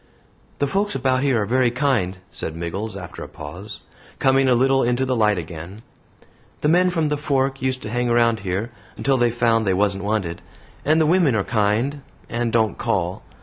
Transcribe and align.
"The 0.57 0.65
folks 0.65 0.95
about 0.95 1.21
here 1.21 1.43
are 1.43 1.45
very 1.45 1.69
kind," 1.69 2.17
said 2.31 2.55
Miggles, 2.55 2.97
after 2.97 3.21
a 3.21 3.29
pause, 3.29 3.81
coming 4.17 4.47
a 4.49 4.55
little 4.55 4.81
into 4.81 5.05
the 5.05 5.15
light 5.15 5.37
again. 5.37 5.83
"The 6.61 6.69
men 6.69 6.89
from 6.89 7.09
the 7.09 7.17
fork 7.17 7.61
used 7.61 7.83
to 7.83 7.89
hang 7.91 8.09
around 8.09 8.39
here, 8.39 8.71
until 8.97 9.17
they 9.17 9.29
found 9.29 9.67
they 9.67 9.75
wasn't 9.75 10.03
wanted, 10.03 10.41
and 10.83 10.99
the 10.99 11.05
women 11.05 11.35
are 11.35 11.43
kind 11.43 12.01
and 12.29 12.51
don't 12.51 12.79
call. 12.79 13.21